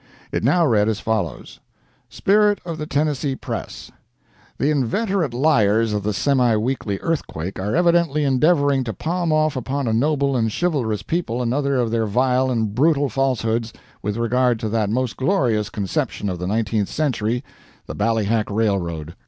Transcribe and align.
It 0.31 0.43
now 0.43 0.65
read 0.65 0.89
as 0.89 0.99
follows: 0.99 1.59
SPIRIT 2.09 2.59
OF 2.65 2.79
THE 2.79 2.87
TENNESSEE 2.87 3.35
PRESS 3.35 3.91
The 4.57 4.71
inveterate 4.71 5.31
liars 5.31 5.93
of 5.93 6.01
the 6.01 6.11
Semi 6.11 6.55
Weekly 6.55 6.97
Earthquake 7.01 7.59
are 7.59 7.75
evidently 7.75 8.23
endeavoring 8.23 8.83
to 8.85 8.93
palm 8.95 9.31
off 9.31 9.55
upon 9.55 9.85
a 9.87 9.93
noble 9.93 10.35
and 10.35 10.51
chivalrous 10.51 11.03
people 11.03 11.39
another 11.39 11.75
of 11.75 11.91
their 11.91 12.07
vile 12.07 12.49
and 12.49 12.73
brutal 12.73 13.09
falsehoods 13.09 13.73
with 14.01 14.17
regard 14.17 14.59
to 14.61 14.69
that 14.69 14.89
most 14.89 15.17
glorious 15.17 15.69
conception 15.69 16.29
of 16.29 16.39
the 16.39 16.47
nineteenth 16.47 16.89
century, 16.89 17.43
the 17.85 17.93
Ballyhack 17.93 18.49
railroad. 18.49 19.13